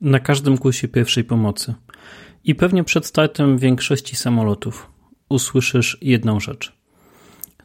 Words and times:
na 0.00 0.20
każdym 0.20 0.58
kursie 0.58 0.88
pierwszej 0.88 1.24
pomocy 1.24 1.74
i 2.44 2.54
pewnie 2.54 2.84
przed 2.84 3.06
startem 3.06 3.58
większości 3.58 4.16
samolotów 4.16 4.90
usłyszysz 5.28 5.98
jedną 6.00 6.40
rzecz. 6.40 6.72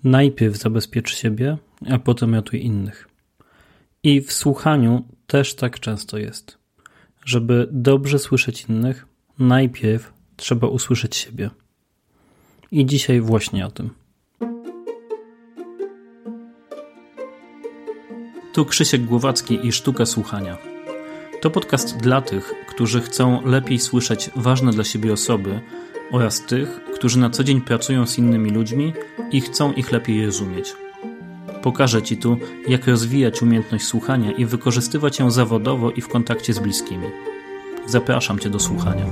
Najpierw 0.03 0.57
zabezpiecz 0.57 1.15
siebie, 1.15 1.57
a 1.89 1.99
potem 1.99 2.35
ratuj 2.35 2.65
innych. 2.65 3.07
I 4.03 4.21
w 4.21 4.33
słuchaniu 4.33 5.05
też 5.27 5.55
tak 5.55 5.79
często 5.79 6.17
jest. 6.17 6.57
Żeby 7.25 7.67
dobrze 7.71 8.19
słyszeć 8.19 8.65
innych, 8.69 9.05
najpierw 9.39 10.13
trzeba 10.35 10.67
usłyszeć 10.67 11.15
siebie. 11.15 11.49
I 12.71 12.85
dzisiaj 12.85 13.21
właśnie 13.21 13.65
o 13.65 13.71
tym. 13.71 13.89
Tu 18.53 18.65
Krzysiek 18.65 19.05
Głowacki 19.05 19.67
i 19.67 19.71
Sztuka 19.71 20.05
Słuchania. 20.05 20.70
To 21.41 21.49
podcast 21.49 21.97
dla 21.97 22.21
tych, 22.21 22.53
którzy 22.67 23.01
chcą 23.01 23.45
lepiej 23.45 23.79
słyszeć 23.79 24.29
ważne 24.35 24.71
dla 24.71 24.83
siebie 24.83 25.13
osoby 25.13 25.61
oraz 26.11 26.45
tych, 26.45 26.79
którzy 26.95 27.19
na 27.19 27.29
co 27.29 27.43
dzień 27.43 27.61
pracują 27.61 28.07
z 28.07 28.17
innymi 28.17 28.49
ludźmi 28.49 28.93
i 29.31 29.41
chcą 29.41 29.73
ich 29.73 29.91
lepiej 29.91 30.25
rozumieć. 30.25 30.73
Pokażę 31.61 32.01
Ci 32.01 32.17
tu, 32.17 32.37
jak 32.67 32.87
rozwijać 32.87 33.41
umiejętność 33.41 33.85
słuchania 33.85 34.31
i 34.31 34.45
wykorzystywać 34.45 35.19
ją 35.19 35.31
zawodowo 35.31 35.91
i 35.91 36.01
w 36.01 36.07
kontakcie 36.07 36.53
z 36.53 36.59
bliskimi. 36.59 37.07
Zapraszam 37.87 38.39
Cię 38.39 38.49
do 38.49 38.59
słuchania. 38.59 39.05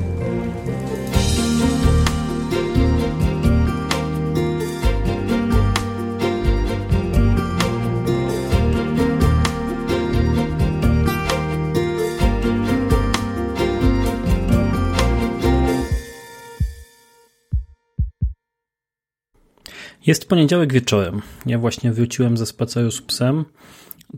Jest 20.10 20.30
poniedziałek 20.30 20.74
wieczorem. 20.74 21.22
Ja 21.46 21.60
właśnie 21.60 21.92
wróciłem 21.92 22.38
ze 22.38 22.46
spaceru 22.46 22.92
z 22.92 23.02
psem. 23.02 23.46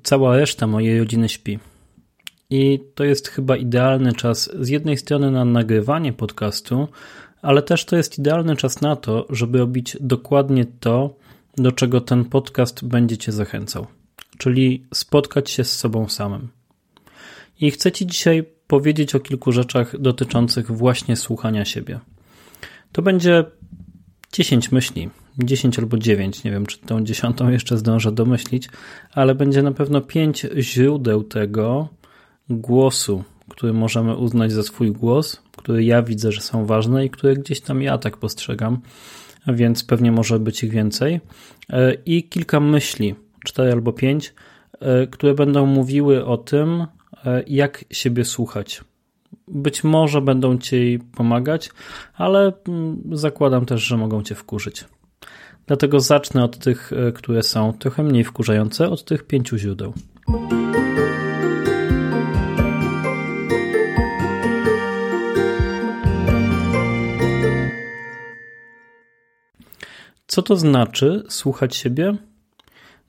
Cała 0.04 0.38
reszta 0.38 0.68
mojej 0.68 1.00
rodziny 1.00 1.30
śpi. 1.30 1.60
I 2.50 2.80
to 2.96 3.04
jest 3.04 3.28
chyba 3.28 3.58
idealny 3.58 4.14
czas 4.14 4.50
z 4.60 4.70
jednej 4.70 4.98
strony 4.98 5.32
na 5.32 5.46
nagrywanie 5.46 6.14
podcastu, 6.14 6.88
ale 7.42 7.62
też 7.62 7.86
to 7.86 7.96
jest 7.96 8.20
idealny 8.20 8.56
czas 8.56 8.82
na 8.82 8.96
to, 8.96 9.26
żeby 9.30 9.58
robić 9.58 9.98
dokładnie 10.00 10.66
to, 10.66 11.16
do 11.58 11.72
czego 11.72 12.02
ten 12.02 12.26
podcast 12.26 12.86
będzie 12.86 13.18
Cię 13.18 13.32
zachęcał, 13.32 13.88
czyli 14.38 14.86
spotkać 14.94 15.50
się 15.50 15.64
z 15.64 15.78
sobą 15.78 16.10
samym. 16.10 16.48
I 17.60 17.72
chcę 17.72 17.92
Ci 17.92 18.08
dzisiaj 18.08 18.44
powiedzieć 18.68 19.16
o 19.16 19.20
kilku 19.20 19.52
rzeczach 19.52 20.02
dotyczących 20.02 20.72
właśnie 20.72 21.16
słuchania 21.16 21.66
siebie. 21.66 22.00
To 22.92 23.02
będzie 23.02 23.46
10 24.34 24.72
myśli, 24.72 25.10
10 25.40 25.80
albo 25.80 25.98
9, 25.98 26.44
nie 26.44 26.52
wiem 26.52 26.66
czy 26.66 26.78
tą 26.80 27.04
dziesiątą 27.04 27.50
jeszcze 27.50 27.78
zdążę 27.78 28.12
domyślić, 28.12 28.70
ale 29.14 29.36
będzie 29.36 29.64
na 29.64 29.72
pewno 29.72 30.02
5 30.02 30.48
źródeł 30.60 31.24
tego 31.24 31.90
głosu, 32.50 33.24
który 33.50 33.74
możemy 33.74 34.16
uznać 34.16 34.52
za 34.52 34.64
swój 34.64 34.92
głos, 34.92 35.42
który 35.58 35.84
ja 35.84 36.02
widzę, 36.04 36.32
że 36.32 36.42
są 36.42 36.66
ważne 36.66 37.06
i 37.06 37.10
które 37.10 37.36
gdzieś 37.36 37.62
tam 37.62 37.82
ja 37.82 37.98
tak 37.98 38.18
postrzegam, 38.18 38.82
więc 39.48 39.84
pewnie 39.84 40.12
może 40.12 40.40
być 40.40 40.64
ich 40.64 40.72
więcej. 40.72 41.22
E, 41.70 41.94
I 42.06 42.24
kilka 42.24 42.60
myśli, 42.60 43.16
4 43.46 43.72
albo 43.72 43.94
5, 43.94 44.34
e, 44.80 45.08
które 45.08 45.34
będą 45.34 45.66
mówiły 45.66 46.26
o 46.26 46.38
tym, 46.38 46.86
e, 47.26 47.44
jak 47.48 47.86
siebie 47.92 48.26
słuchać. 48.26 48.82
Być 49.48 49.84
może 49.84 50.22
będą 50.22 50.58
ci 50.58 51.00
pomagać, 51.16 51.70
ale 52.14 52.54
mm, 52.68 53.02
zakładam 53.12 53.66
też, 53.66 53.82
że 53.82 53.98
mogą 53.98 54.24
cię 54.24 54.36
wkurzyć. 54.36 54.86
Dlatego 55.72 56.00
zacznę 56.00 56.44
od 56.44 56.58
tych, 56.58 56.94
e, 56.94 57.12
które 57.12 57.44
są 57.44 57.74
trochę 57.74 58.04
mniej 58.04 58.24
wkurzające, 58.24 58.90
od 58.90 59.06
tych 59.06 59.28
pięciu 59.28 59.58
źródeł. 59.58 59.94
Co 70.28 70.42
to 70.42 70.56
znaczy 70.56 71.24
słuchać 71.30 71.76
siebie? 71.76 72.16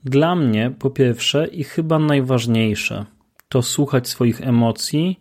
Dla 0.05 0.35
mnie, 0.35 0.73
po 0.79 0.91
pierwsze 0.91 1.47
i 1.47 1.65
chyba 1.65 1.99
najważniejsze, 1.99 3.07
to 3.49 3.63
słuchać 3.63 4.09
swoich 4.09 4.41
emocji 4.41 5.21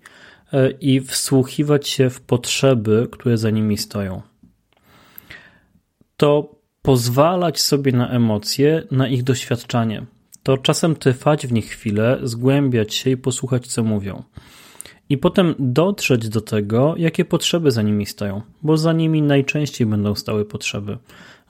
e, 0.53 0.71
i 0.71 1.01
wsłuchiwać 1.01 1.87
się 1.87 2.09
w 2.09 2.21
potrzeby, 2.21 3.07
które 3.11 3.37
za 3.37 3.49
nimi 3.49 3.77
stoją. 3.77 4.21
To 6.17 6.60
pozwalać 6.81 7.61
sobie 7.61 7.91
na 7.91 8.09
emocje, 8.09 8.83
na 8.91 9.07
ich 9.07 9.23
doświadczanie. 9.23 10.05
To 10.43 10.57
czasem 10.57 10.95
trwać 10.95 11.47
w 11.47 11.51
nich 11.51 11.65
chwilę, 11.65 12.19
zgłębiać 12.23 12.95
się 12.95 13.09
i 13.09 13.17
posłuchać, 13.17 13.67
co 13.67 13.83
mówią. 13.83 14.23
I 15.09 15.17
potem 15.17 15.55
dotrzeć 15.59 16.29
do 16.29 16.41
tego, 16.41 16.95
jakie 16.97 17.25
potrzeby 17.25 17.71
za 17.71 17.81
nimi 17.81 18.05
stoją, 18.05 18.41
bo 18.61 18.77
za 18.77 18.93
nimi 18.93 19.21
najczęściej 19.21 19.87
będą 19.87 20.15
stały 20.15 20.45
potrzeby. 20.45 20.97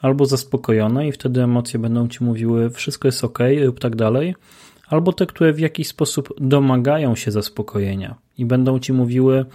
Albo 0.02 0.25
zaspokojone, 0.25 1.08
i 1.08 1.12
wtedy 1.12 1.44
emocje 1.44 1.80
będą 1.80 2.08
ci 2.08 2.24
mówiły, 2.24 2.70
wszystko 2.70 3.08
jest 3.08 3.24
ok, 3.24 3.40
lub 3.66 3.80
tak 3.80 3.96
dalej, 3.96 4.36
albo 4.88 5.14
te, 5.14 5.25
które 5.25 5.53
w 5.53 5.59
jakiś 5.59 5.88
sposób 5.88 6.34
domagają 6.40 7.16
się 7.16 7.31
zaspokojenia 7.31 8.16
i 8.38 8.46
będą 8.46 8.80
ci 8.80 8.94
mówiły, 8.94 9.46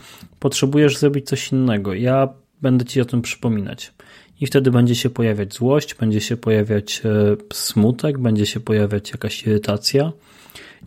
potrzebujesz 0.40 0.98
zrobić 0.98 1.26
coś 1.26 1.52
innego, 1.52 1.94
ja 1.94 2.28
będę 2.62 2.84
ci 2.84 3.00
o 3.00 3.04
tym 3.04 3.22
przypominać 3.22 3.92
i 4.40 4.46
wtedy 4.46 4.70
będzie 4.70 4.94
się 4.94 5.10
pojawiać 5.10 5.54
złość, 5.54 5.94
będzie 5.94 6.20
się 6.20 6.36
pojawiać 6.36 7.02
e, 7.04 7.36
smutek, 7.52 8.18
będzie 8.18 8.46
się 8.46 8.60
pojawiać 8.60 9.10
jakaś 9.10 9.46
irytacja. 9.46 10.12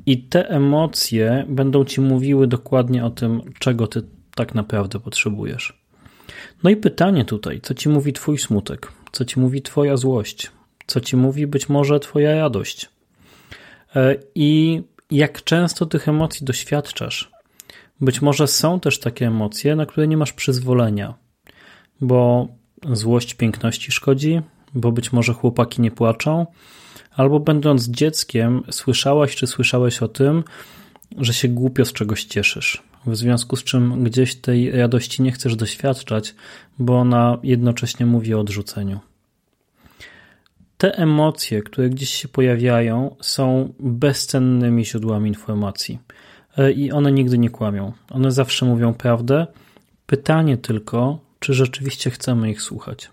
I 0.06 0.24
te 0.24 0.50
emocje 0.50 1.46
będą 1.50 1.86
ci 1.86 2.02
mówiły 2.02 2.48
dokładnie 2.48 3.06
o 3.06 3.10
tym, 3.10 3.42
czego 3.60 3.88
ty 3.88 4.02
tak 4.36 4.56
naprawdę 4.56 5.00
potrzebujesz. 5.00 5.80
No 6.64 6.70
i 6.70 6.76
pytanie 6.76 7.26
tutaj, 7.26 7.62
co 7.62 7.74
ci 7.74 7.90
mówi 7.90 8.14
twój 8.14 8.38
smutek? 8.38 8.92
Co 9.12 9.26
ci 9.26 9.40
mówi 9.40 9.62
twoja 9.62 9.98
złość? 9.98 10.52
Co 10.88 11.00
ci 11.00 11.18
mówi 11.18 11.48
być 11.48 11.70
może 11.70 12.00
twoja 12.00 12.36
radość? 12.36 12.90
E, 13.96 14.16
I 14.36 14.82
jak 15.12 15.44
często 15.44 15.86
tych 15.86 16.08
emocji 16.08 16.46
doświadczasz? 16.46 17.32
Być 18.02 18.22
może 18.22 18.48
są 18.48 18.80
też 18.80 19.00
takie 19.00 19.28
emocje, 19.28 19.76
na 19.76 19.86
które 19.86 20.08
nie 20.08 20.18
masz 20.18 20.34
przyzwolenia, 20.34 21.14
bo 22.02 22.48
złość 22.94 23.34
piękności 23.34 23.92
szkodzi, 23.92 24.42
bo 24.74 24.92
być 24.92 25.14
może 25.14 25.34
chłopaki 25.34 25.82
nie 25.82 25.92
płaczą, 25.92 26.46
albo 27.16 27.40
będąc 27.40 27.88
dzieckiem 27.90 28.64
słyszałaś 28.72 29.36
czy 29.36 29.48
słyszałeś 29.48 30.04
o 30.04 30.08
tym, 30.08 30.44
że 31.18 31.34
się 31.34 31.48
głupio 31.48 31.86
z 31.86 31.94
czegoś 31.94 32.24
cieszysz. 32.24 32.84
W 33.06 33.16
związku 33.16 33.56
z 33.56 33.64
czym 33.64 34.04
gdzieś 34.04 34.36
tej 34.36 34.72
radości 34.72 35.22
nie 35.22 35.32
chcesz 35.32 35.56
doświadczać, 35.56 36.36
bo 36.80 37.00
ona 37.00 37.38
jednocześnie 37.44 38.06
mówi 38.06 38.34
o 38.34 38.40
odrzuceniu. 38.40 39.00
Te 40.78 40.98
emocje, 40.98 41.62
które 41.62 41.90
gdzieś 41.90 42.10
się 42.10 42.28
pojawiają, 42.28 43.16
są 43.22 43.74
bezcennymi 43.80 44.86
źródłami 44.86 45.30
informacji 45.30 46.00
e, 46.58 46.72
i 46.72 46.92
one 46.92 47.12
nigdy 47.12 47.38
nie 47.38 47.50
kłamią. 47.50 47.94
One 48.10 48.32
zawsze 48.32 48.66
mówią 48.66 48.94
prawdę. 48.94 49.48
Pytanie 50.06 50.58
tylko, 50.58 51.20
czy 51.40 51.54
rzeczywiście 51.54 52.10
chcemy 52.10 52.52
ich 52.52 52.62
słuchać. 52.62 53.12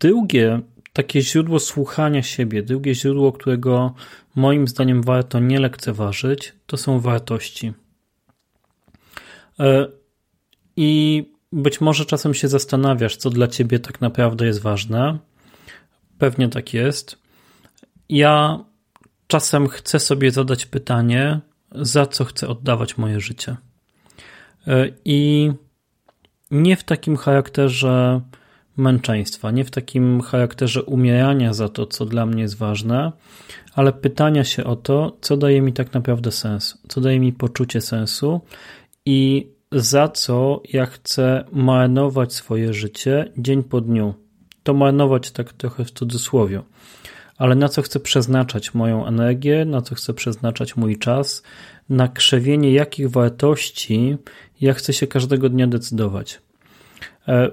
Drugie 0.00 0.60
takie 0.92 1.22
źródło 1.22 1.60
słuchania 1.60 2.22
siebie, 2.22 2.62
drugie 2.62 2.94
źródło, 2.94 3.32
którego 3.32 3.94
moim 4.34 4.68
zdaniem 4.68 5.02
warto 5.02 5.40
nie 5.40 5.60
lekceważyć, 5.60 6.52
to 6.66 6.76
są 6.76 7.00
wartości. 7.00 7.72
E, 9.60 9.86
I 10.76 11.24
być 11.52 11.80
może 11.80 12.06
czasem 12.06 12.34
się 12.34 12.48
zastanawiasz, 12.48 13.16
co 13.16 13.30
dla 13.30 13.48
ciebie 13.48 13.78
tak 13.78 14.00
naprawdę 14.00 14.46
jest 14.46 14.60
ważne. 14.60 15.18
Pewnie 16.18 16.48
tak 16.48 16.74
jest. 16.74 17.18
Ja 18.08 18.64
czasem 19.26 19.68
chcę 19.68 19.98
sobie 19.98 20.30
zadać 20.30 20.66
pytanie, 20.66 21.40
za 21.72 22.06
co 22.06 22.24
chcę 22.24 22.48
oddawać 22.48 22.98
moje 22.98 23.20
życie. 23.20 23.56
E, 24.66 24.88
I 25.04 25.50
nie 26.52 26.76
w 26.76 26.84
takim 26.84 27.16
charakterze 27.16 28.20
męczeństwa, 28.76 29.50
nie 29.50 29.64
w 29.64 29.70
takim 29.70 30.20
charakterze 30.20 30.82
umierania 30.82 31.52
za 31.52 31.68
to, 31.68 31.86
co 31.86 32.06
dla 32.06 32.26
mnie 32.26 32.42
jest 32.42 32.58
ważne, 32.58 33.12
ale 33.74 33.92
pytania 33.92 34.44
się 34.44 34.64
o 34.64 34.76
to, 34.76 35.16
co 35.20 35.36
daje 35.36 35.62
mi 35.62 35.72
tak 35.72 35.94
naprawdę 35.94 36.32
sens, 36.32 36.78
co 36.88 37.00
daje 37.00 37.20
mi 37.20 37.32
poczucie 37.32 37.80
sensu 37.80 38.40
i 39.06 39.50
za 39.72 40.08
co 40.08 40.62
ja 40.72 40.86
chcę 40.86 41.44
marnować 41.52 42.32
swoje 42.32 42.72
życie 42.72 43.32
dzień 43.36 43.62
po 43.62 43.80
dniu. 43.80 44.14
To 44.62 44.74
marnować 44.74 45.30
tak 45.30 45.52
trochę 45.52 45.84
w 45.84 45.90
cudzysłowie, 45.90 46.62
ale 47.36 47.54
na 47.54 47.68
co 47.68 47.82
chcę 47.82 48.00
przeznaczać 48.00 48.74
moją 48.74 49.06
energię, 49.06 49.64
na 49.64 49.82
co 49.82 49.94
chcę 49.94 50.14
przeznaczać 50.14 50.76
mój 50.76 50.98
czas, 50.98 51.42
na 51.92 52.08
krzewienie 52.08 52.72
jakich 52.72 53.10
wartości 53.10 54.16
ja 54.60 54.74
chcę 54.74 54.92
się 54.92 55.06
każdego 55.06 55.48
dnia 55.48 55.66
decydować. 55.66 56.40
E, 57.28 57.50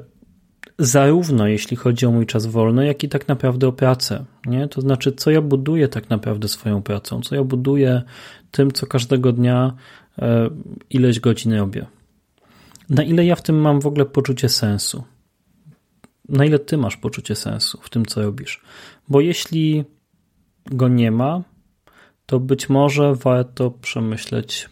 zarówno 0.80 1.48
jeśli 1.48 1.78
chodzi 1.78 2.06
o 2.06 2.12
mój 2.12 2.26
czas 2.26 2.46
wolny, 2.46 2.86
jak 2.86 3.04
i 3.04 3.10
tak 3.10 3.28
naprawdę 3.28 3.68
o 3.68 3.72
pracę. 3.72 4.26
Nie? 4.46 4.68
To 4.68 4.82
znaczy, 4.82 5.12
co 5.12 5.32
ja 5.32 5.42
buduję 5.42 5.88
tak 5.88 6.10
naprawdę 6.10 6.48
swoją 6.48 6.82
pracą, 6.82 7.22
co 7.22 7.36
ja 7.36 7.44
buduję 7.44 8.02
tym, 8.52 8.72
co 8.72 8.88
każdego 8.88 9.32
dnia 9.32 9.74
e, 10.20 10.50
ileś 10.90 11.20
godzin 11.20 11.54
robię. 11.54 11.86
Na 12.90 13.04
ile 13.04 13.26
ja 13.26 13.36
w 13.36 13.42
tym 13.42 13.62
mam 13.62 13.82
w 13.82 13.88
ogóle 13.88 14.06
poczucie 14.06 14.50
sensu? 14.50 15.04
Na 16.30 16.46
ile 16.46 16.60
ty 16.60 16.78
masz 16.78 16.98
poczucie 16.98 17.36
sensu 17.36 17.80
w 17.82 17.90
tym, 17.90 18.06
co 18.06 18.22
robisz? 18.22 18.62
Bo 19.10 19.22
jeśli 19.22 19.84
go 20.66 20.88
nie 20.88 21.12
ma, 21.12 21.44
to 22.30 22.40
być 22.40 22.70
może 22.70 23.16
warto 23.16 23.72
przemyśleć, 23.72 24.70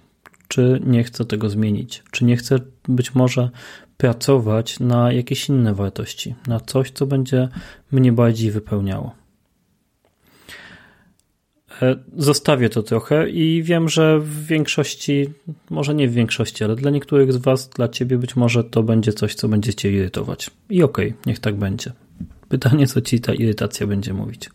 czy 0.48 0.82
nie 0.86 1.04
chcę 1.04 1.26
tego 1.26 1.50
zmienić, 1.50 2.04
czy 2.12 2.26
nie 2.26 2.38
chcę 2.38 2.60
być 2.88 3.16
może 3.16 3.50
pracować 3.98 4.80
na 4.80 5.12
jakieś 5.12 5.50
inne 5.50 5.74
wartości, 5.74 6.36
na 6.48 6.60
coś, 6.60 6.92
co 6.92 7.06
będzie 7.06 7.50
mnie 7.92 8.12
bardziej 8.12 8.52
wypełniało. 8.52 9.16
E, 11.82 11.96
zostawię 12.18 12.70
to 12.70 12.84
trochę 12.84 13.30
i 13.30 13.64
wiem, 13.64 13.90
że 13.90 14.20
w 14.20 14.46
większości, 14.46 15.30
może 15.70 15.96
nie 15.96 16.08
w 16.08 16.14
większości, 16.14 16.64
ale 16.64 16.76
dla 16.76 16.92
niektórych 16.92 17.34
z 17.34 17.38
Was, 17.38 17.70
dla 17.70 17.88
Ciebie 17.88 18.18
być 18.18 18.36
może 18.36 18.64
to 18.64 18.84
będzie 18.84 19.14
coś, 19.14 19.36
co 19.36 19.48
będzie 19.48 19.74
Cię 19.74 19.92
irytować. 19.92 20.52
I 20.70 20.84
okej, 20.84 21.08
okay, 21.10 21.22
niech 21.26 21.40
tak 21.40 21.56
będzie. 21.56 21.92
Pytanie, 22.50 22.88
co 22.88 23.02
Ci 23.02 23.20
ta 23.20 23.34
irytacja 23.34 23.88
będzie 23.88 24.14
mówić. 24.14 24.50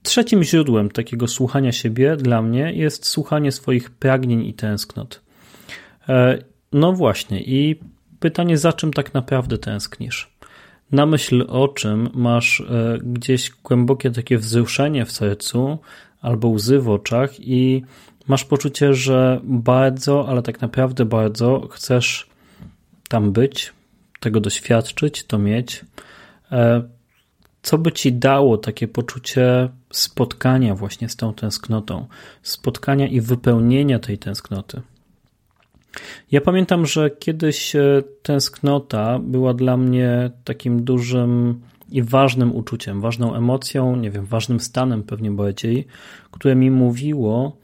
E, 0.00 0.02
trzecim 0.02 0.42
źródłem 0.42 0.90
takiego 0.90 1.28
słuchania 1.28 1.72
siebie 1.72 2.16
dla 2.16 2.42
mnie 2.42 2.72
jest 2.72 3.06
słuchanie 3.06 3.52
swoich 3.52 3.90
pragnień 3.90 4.46
i 4.46 4.54
tęsknot. 4.54 5.20
E, 6.08 6.38
no 6.72 6.92
właśnie, 6.92 7.42
i 7.42 7.80
pytanie, 8.20 8.58
za 8.58 8.72
czym 8.72 8.92
tak 8.92 9.14
naprawdę 9.14 9.58
tęsknisz? 9.58 10.30
Na 10.92 11.06
myśl 11.06 11.44
o 11.48 11.68
czym 11.68 12.08
masz 12.14 12.60
e, 12.60 12.98
gdzieś 13.02 13.50
głębokie 13.64 14.10
takie 14.10 14.38
wzruszenie 14.38 15.04
w 15.04 15.12
sercu 15.12 15.78
albo 16.20 16.48
łzy 16.48 16.78
w 16.78 16.88
oczach 16.88 17.40
i 17.40 17.82
masz 18.28 18.44
poczucie, 18.44 18.94
że 18.94 19.40
bardzo, 19.44 20.28
ale 20.28 20.42
tak 20.42 20.60
naprawdę 20.60 21.04
bardzo 21.04 21.68
chcesz 21.70 22.30
tam 23.08 23.32
być, 23.32 23.72
tego 24.20 24.40
doświadczyć, 24.40 25.24
to 25.24 25.38
mieć. 25.38 25.84
Co 27.62 27.78
by 27.78 27.92
ci 27.92 28.12
dało 28.12 28.58
takie 28.58 28.88
poczucie 28.88 29.68
spotkania 29.92 30.74
właśnie 30.74 31.08
z 31.08 31.16
tą 31.16 31.34
tęsknotą, 31.34 32.06
spotkania 32.42 33.08
i 33.08 33.20
wypełnienia 33.20 33.98
tej 33.98 34.18
tęsknoty? 34.18 34.82
Ja 36.30 36.40
pamiętam, 36.40 36.86
że 36.86 37.10
kiedyś 37.10 37.76
e, 37.76 38.02
tęsknota 38.22 39.18
była 39.18 39.54
dla 39.54 39.76
mnie 39.76 40.30
takim 40.44 40.84
dużym 40.84 41.60
i 41.90 42.02
ważnym 42.02 42.54
uczuciem, 42.54 43.00
ważną 43.00 43.34
emocją, 43.34 43.96
nie 43.96 44.10
wiem, 44.10 44.26
ważnym 44.26 44.60
stanem 44.60 45.02
pewnie 45.02 45.30
bardziej, 45.30 45.86
które 46.30 46.54
mi 46.54 46.70
mówiło 46.70 47.56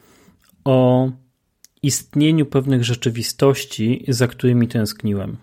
o 0.64 1.10
istnieniu 1.82 2.46
pewnych 2.46 2.84
rzeczywistości, 2.84 4.04
za 4.08 4.26
którymi 4.26 4.68
tęskniłem. 4.68 5.36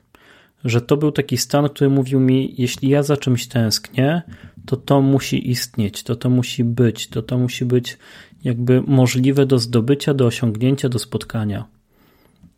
Że 0.63 0.81
to 0.81 0.97
był 0.97 1.11
taki 1.11 1.37
stan, 1.37 1.69
który 1.69 1.89
mówił 1.89 2.19
mi, 2.19 2.55
jeśli 2.57 2.89
ja 2.89 3.03
za 3.03 3.17
czymś 3.17 3.47
tęsknię, 3.47 4.21
to 4.65 4.77
to 4.77 5.01
musi 5.01 5.49
istnieć, 5.49 6.03
to 6.03 6.15
to 6.15 6.29
musi 6.29 6.63
być, 6.63 7.07
to 7.07 7.21
to 7.21 7.37
musi 7.37 7.65
być 7.65 7.97
jakby 8.43 8.81
możliwe 8.81 9.45
do 9.45 9.59
zdobycia, 9.59 10.13
do 10.13 10.25
osiągnięcia, 10.25 10.89
do 10.89 10.99
spotkania. 10.99 11.65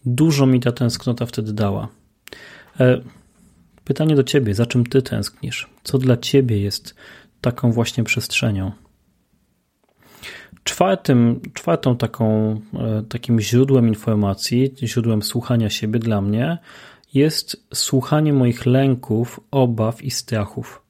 Dużo 0.05 0.45
mi 0.45 0.59
ta 0.59 0.71
tęsknota 0.71 1.25
wtedy 1.25 1.53
dała. 1.53 1.87
E, 2.79 3.01
pytanie 3.83 4.15
do 4.15 4.23
ciebie, 4.23 4.55
za 4.55 4.65
czym 4.65 4.85
ty 4.85 5.01
tęsknisz? 5.01 5.69
Co 5.83 5.97
dla 5.97 6.17
ciebie 6.17 6.59
jest 6.59 6.95
taką 7.41 7.71
właśnie 7.71 8.03
przestrzenią? 8.03 8.71
Czwartym, 10.63 11.41
czwartą 11.53 11.97
taką, 11.97 12.53
e, 12.73 13.03
takim 13.09 13.39
źródłem 13.39 13.87
informacji, 13.87 14.73
źródłem 14.83 15.23
słuchania 15.23 15.69
siebie 15.69 15.99
dla 15.99 16.21
mnie 16.21 16.57
jest 17.15 17.63
słuchanie 17.73 18.33
moich 18.33 18.65
lęków, 18.65 19.39
obaw 19.51 20.03
i 20.03 20.11
strachów. 20.11 20.81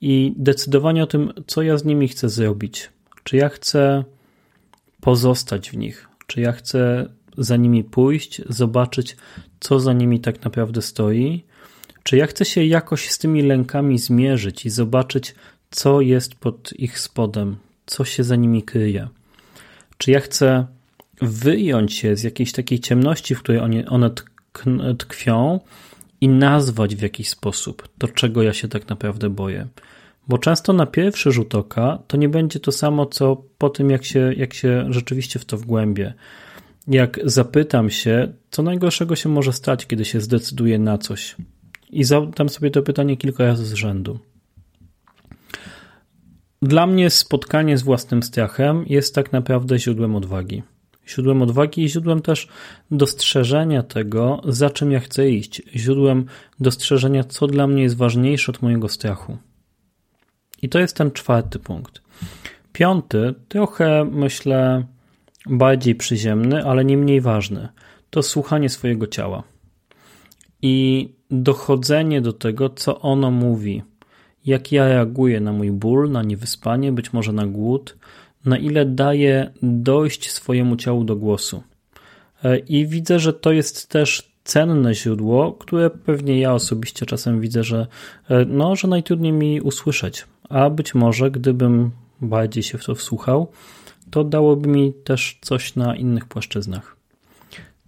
I 0.00 0.32
decydowanie 0.36 1.02
o 1.02 1.06
tym, 1.06 1.32
co 1.46 1.62
ja 1.62 1.78
z 1.78 1.84
nimi 1.84 2.08
chcę 2.08 2.28
zrobić. 2.28 2.90
Czy 3.24 3.36
ja 3.36 3.48
chcę 3.48 4.04
pozostać 5.00 5.70
w 5.70 5.76
nich, 5.76 6.08
czy 6.26 6.40
ja 6.40 6.52
chcę 6.52 7.08
za 7.38 7.56
nimi 7.56 7.84
pójść, 7.84 8.42
zobaczyć, 8.48 9.16
co 9.60 9.80
za 9.80 9.92
nimi 9.92 10.20
tak 10.20 10.44
naprawdę 10.44 10.82
stoi? 10.82 11.44
Czy 12.02 12.16
ja 12.16 12.26
chcę 12.26 12.44
się 12.44 12.64
jakoś 12.64 13.10
z 13.10 13.18
tymi 13.18 13.42
lękami 13.42 13.98
zmierzyć 13.98 14.66
i 14.66 14.70
zobaczyć, 14.70 15.34
co 15.70 16.00
jest 16.00 16.34
pod 16.34 16.72
ich 16.72 16.98
spodem, 16.98 17.56
co 17.86 18.04
się 18.04 18.24
za 18.24 18.36
nimi 18.36 18.62
kryje? 18.62 19.08
Czy 19.98 20.10
ja 20.10 20.20
chcę 20.20 20.66
wyjąć 21.22 21.94
się 21.94 22.16
z 22.16 22.22
jakiejś 22.22 22.52
takiej 22.52 22.80
ciemności, 22.80 23.34
w 23.34 23.42
której 23.42 23.60
one, 23.60 23.86
one 23.86 24.10
tkwią 24.98 25.60
i 26.20 26.28
nazwać 26.28 26.96
w 26.96 27.02
jakiś 27.02 27.28
sposób 27.28 27.88
to, 27.98 28.08
czego 28.08 28.42
ja 28.42 28.52
się 28.52 28.68
tak 28.68 28.88
naprawdę 28.88 29.30
boję? 29.30 29.66
Bo 30.28 30.38
często 30.38 30.72
na 30.72 30.86
pierwszy 30.86 31.32
rzut 31.32 31.54
oka 31.54 31.98
to 32.06 32.16
nie 32.16 32.28
będzie 32.28 32.60
to 32.60 32.72
samo, 32.72 33.06
co 33.06 33.42
po 33.58 33.70
tym, 33.70 33.90
jak 33.90 34.04
się, 34.04 34.32
jak 34.36 34.54
się 34.54 34.86
rzeczywiście 34.90 35.38
w 35.38 35.44
to 35.44 35.56
wgłębię 35.56 36.14
jak 36.90 37.20
zapytam 37.24 37.90
się, 37.90 38.32
co 38.50 38.62
najgorszego 38.62 39.16
się 39.16 39.28
może 39.28 39.52
stać, 39.52 39.86
kiedy 39.86 40.04
się 40.04 40.20
zdecyduję 40.20 40.78
na 40.78 40.98
coś. 40.98 41.36
I 41.90 42.04
zadam 42.04 42.48
sobie 42.48 42.70
to 42.70 42.82
pytanie 42.82 43.16
kilka 43.16 43.44
razy 43.44 43.66
z 43.66 43.72
rzędu. 43.72 44.18
Dla 46.62 46.86
mnie 46.86 47.10
spotkanie 47.10 47.78
z 47.78 47.82
własnym 47.82 48.22
strachem 48.22 48.84
jest 48.86 49.14
tak 49.14 49.32
naprawdę 49.32 49.78
źródłem 49.78 50.16
odwagi. 50.16 50.62
Źródłem 51.10 51.42
odwagi 51.42 51.84
i 51.84 51.88
źródłem 51.88 52.22
też 52.22 52.48
dostrzeżenia 52.90 53.82
tego, 53.82 54.40
za 54.44 54.70
czym 54.70 54.92
ja 54.92 55.00
chcę 55.00 55.30
iść. 55.30 55.62
Źródłem 55.76 56.24
dostrzeżenia, 56.60 57.24
co 57.24 57.46
dla 57.46 57.66
mnie 57.66 57.82
jest 57.82 57.96
ważniejsze 57.96 58.52
od 58.52 58.62
mojego 58.62 58.88
strachu. 58.88 59.36
I 60.62 60.68
to 60.68 60.78
jest 60.78 60.96
ten 60.96 61.10
czwarty 61.10 61.58
punkt. 61.58 62.02
Piąty, 62.72 63.34
trochę 63.48 64.04
myślę, 64.04 64.84
bardziej 65.46 65.94
przyziemny, 65.94 66.64
ale 66.64 66.84
nie 66.84 66.96
mniej 66.96 67.20
ważny. 67.20 67.68
To 68.10 68.22
słuchanie 68.22 68.68
swojego 68.68 69.06
ciała 69.06 69.42
i 70.62 71.08
dochodzenie 71.30 72.20
do 72.20 72.32
tego, 72.32 72.70
co 72.70 73.00
ono 73.00 73.30
mówi, 73.30 73.82
jak 74.46 74.72
ja 74.72 74.88
reaguję 74.88 75.40
na 75.40 75.52
mój 75.52 75.70
ból, 75.70 76.10
na 76.10 76.22
niewyspanie, 76.22 76.92
być 76.92 77.12
może 77.12 77.32
na 77.32 77.46
głód, 77.46 77.96
na 78.44 78.58
ile 78.58 78.86
daję 78.86 79.50
dojść 79.62 80.30
swojemu 80.30 80.76
ciału 80.76 81.04
do 81.04 81.16
głosu. 81.16 81.62
E, 82.44 82.58
I 82.58 82.86
widzę, 82.86 83.18
że 83.18 83.32
to 83.32 83.52
jest 83.52 83.88
też 83.88 84.30
cenne 84.44 84.94
źródło, 84.94 85.52
które 85.52 85.90
pewnie 85.90 86.40
ja 86.40 86.54
osobiście 86.54 87.06
czasem 87.06 87.40
widzę, 87.40 87.64
że, 87.64 87.86
e, 88.28 88.44
no, 88.44 88.76
że 88.76 88.88
najtrudniej 88.88 89.32
mi 89.32 89.60
usłyszeć. 89.60 90.26
A 90.48 90.70
być 90.70 90.94
może, 90.94 91.30
gdybym 91.30 91.90
bardziej 92.20 92.62
się 92.62 92.78
w 92.78 92.84
to 92.84 92.94
wsłuchał, 92.94 93.48
to 94.10 94.24
dałoby 94.24 94.68
mi 94.68 94.92
też 95.04 95.38
coś 95.40 95.76
na 95.76 95.96
innych 95.96 96.26
płaszczyznach. 96.26 96.96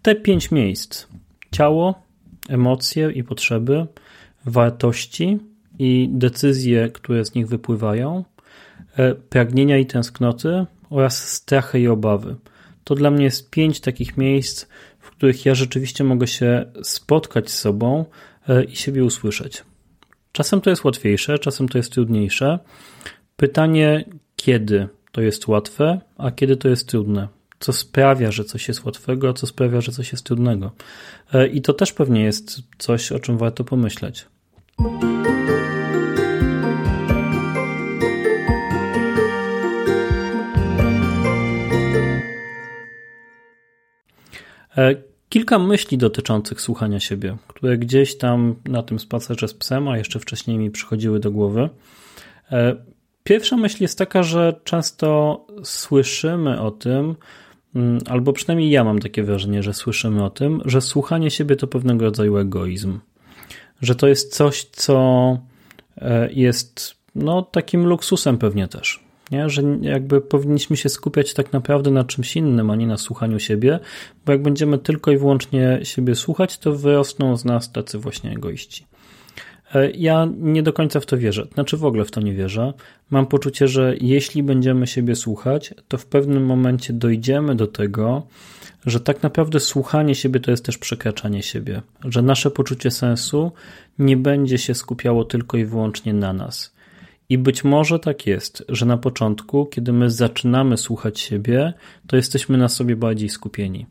Te 0.02 0.14
pięć 0.14 0.50
miejsc: 0.50 1.06
ciało, 1.52 2.02
emocje 2.48 3.10
i 3.10 3.24
potrzeby, 3.24 3.86
wartości 4.44 5.38
i 5.78 6.08
decyzje, 6.12 6.88
które 6.88 7.24
z 7.24 7.34
nich 7.34 7.48
wypływają, 7.48 8.24
pragnienia 9.28 9.78
i 9.78 9.86
tęsknoty 9.86 10.66
oraz 10.90 11.28
strachy 11.28 11.80
i 11.80 11.88
obawy. 11.88 12.36
To 12.84 12.94
dla 12.94 13.10
mnie 13.10 13.24
jest 13.24 13.50
pięć 13.50 13.80
takich 13.80 14.16
miejsc, 14.16 14.66
w 14.98 15.10
których 15.10 15.46
ja 15.46 15.54
rzeczywiście 15.54 16.04
mogę 16.04 16.26
się 16.26 16.64
spotkać 16.82 17.50
z 17.50 17.58
sobą 17.58 18.04
e, 18.48 18.64
i 18.64 18.76
siebie 18.76 19.04
usłyszeć. 19.04 19.64
Czasem 20.32 20.60
to 20.60 20.70
jest 20.70 20.84
łatwiejsze, 20.84 21.38
czasem 21.38 21.68
to 21.68 21.78
jest 21.78 21.92
trudniejsze. 21.92 22.58
Pytanie, 23.36 24.04
kiedy 24.36 24.88
to 25.12 25.20
jest 25.20 25.48
łatwe, 25.48 26.00
a 26.18 26.30
kiedy 26.30 26.56
to 26.56 26.68
jest 26.68 26.88
trudne. 26.88 27.28
Co 27.60 27.72
sprawia, 27.72 28.32
że 28.32 28.44
coś 28.44 28.68
jest 28.68 28.84
łatwego, 28.84 29.28
a 29.28 29.32
co 29.32 29.46
sprawia, 29.46 29.80
że 29.80 29.92
coś 29.92 30.12
jest 30.12 30.24
trudnego. 30.24 30.72
E, 31.32 31.46
I 31.46 31.62
to 31.62 31.72
też 31.72 31.92
pewnie 31.92 32.24
jest 32.24 32.62
coś, 32.78 33.12
o 33.12 33.18
czym 33.18 33.38
warto 33.38 33.64
pomyśleć. 33.64 34.26
Kilka 45.28 45.58
myśli 45.58 45.98
dotyczących 45.98 46.60
słuchania 46.60 47.00
siebie, 47.00 47.36
które 47.48 47.78
gdzieś 47.78 48.18
tam 48.18 48.54
na 48.64 48.82
tym 48.82 48.98
spacerze 48.98 49.48
z 49.48 49.54
psem, 49.54 49.88
a 49.88 49.98
jeszcze 49.98 50.18
wcześniej 50.18 50.58
mi 50.58 50.70
przychodziły 50.70 51.20
do 51.20 51.30
głowy. 51.30 51.68
E, 52.52 52.76
Pierwsza 53.24 53.56
myśl 53.56 53.82
jest 53.82 53.98
taka, 53.98 54.22
że 54.22 54.60
często 54.64 55.40
słyszymy 55.64 56.60
o 56.60 56.70
tym, 56.70 57.16
mm, 57.74 57.98
albo 58.08 58.32
przynajmniej 58.32 58.70
ja 58.70 58.84
mam 58.84 58.98
takie 58.98 59.22
wrażenie, 59.22 59.62
że 59.62 59.74
słyszymy 59.74 60.24
o 60.24 60.30
tym, 60.30 60.62
że 60.64 60.80
słuchanie 60.80 61.30
siebie 61.30 61.56
to 61.56 61.66
pewnego 61.66 62.04
rodzaju 62.04 62.36
egoizm. 62.36 62.98
Że 63.82 63.94
to 63.94 64.08
jest 64.08 64.36
coś, 64.36 64.64
co 64.64 65.38
e, 65.96 66.32
jest 66.32 66.94
no, 67.14 67.42
takim 67.42 67.86
luksusem 67.86 68.38
pewnie 68.38 68.68
też. 68.68 69.04
Nie? 69.30 69.50
Że 69.50 69.62
jakby 69.80 70.20
powinniśmy 70.20 70.76
się 70.76 70.88
skupiać 70.88 71.34
tak 71.34 71.52
naprawdę 71.52 71.90
na 71.90 72.04
czymś 72.04 72.36
innym, 72.36 72.70
a 72.70 72.76
nie 72.76 72.86
na 72.86 72.96
słuchaniu 72.96 73.40
siebie, 73.40 73.78
bo 74.26 74.32
jak 74.32 74.42
będziemy 74.42 74.78
tylko 74.78 75.10
i 75.10 75.18
wyłącznie 75.18 75.80
siebie 75.82 76.14
słuchać, 76.14 76.58
to 76.58 76.72
wyrosną 76.72 77.36
z 77.36 77.44
nas 77.44 77.72
tacy 77.72 77.98
właśnie 77.98 78.32
egoiści. 78.32 78.86
E, 79.74 79.90
ja 79.90 80.28
nie 80.36 80.62
do 80.62 80.72
końca 80.72 81.00
w 81.00 81.06
to 81.06 81.18
wierzę, 81.18 81.46
znaczy 81.54 81.76
w 81.76 81.84
ogóle 81.84 82.04
w 82.04 82.10
to 82.10 82.20
nie 82.20 82.34
wierzę. 82.34 82.72
Mam 83.10 83.26
poczucie, 83.26 83.68
że 83.68 83.94
jeśli 84.00 84.42
będziemy 84.42 84.86
siebie 84.86 85.16
słuchać, 85.16 85.74
to 85.88 85.98
w 85.98 86.06
pewnym 86.06 86.46
momencie 86.46 86.92
dojdziemy 86.92 87.54
do 87.54 87.66
tego, 87.66 88.26
że 88.86 89.00
tak 89.00 89.22
naprawdę 89.22 89.60
słuchanie 89.60 90.14
siebie 90.14 90.40
to 90.40 90.50
jest 90.50 90.64
też 90.64 90.78
przekraczanie 90.78 91.42
siebie, 91.42 91.82
że 92.04 92.22
nasze 92.22 92.50
poczucie 92.50 92.90
sensu 92.90 93.52
nie 93.98 94.16
będzie 94.16 94.58
się 94.58 94.74
skupiało 94.74 95.24
tylko 95.24 95.56
i 95.56 95.64
wyłącznie 95.64 96.12
na 96.12 96.32
nas. 96.32 96.74
I 97.28 97.38
być 97.38 97.64
może 97.64 97.98
tak 97.98 98.26
jest, 98.26 98.64
że 98.68 98.86
na 98.86 98.96
początku, 98.96 99.66
kiedy 99.66 99.92
my 99.92 100.10
zaczynamy 100.10 100.76
słuchać 100.76 101.20
siebie, 101.20 101.72
to 102.06 102.16
jesteśmy 102.16 102.58
na 102.58 102.68
sobie 102.68 102.96
bardziej 102.96 103.28
skupieni 103.28 103.86